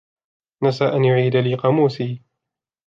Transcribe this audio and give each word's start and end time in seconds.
نسى 0.63 0.85
أن 0.85 1.05
يعيد 1.05 1.35
لي 1.35 1.55
قاموسي. 1.55 2.23